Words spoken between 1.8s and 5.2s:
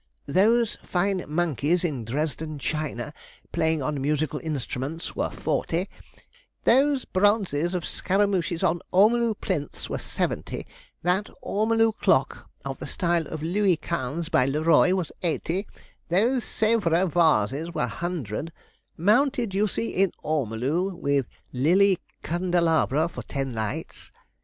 in Dresden china, playing on musical instruments,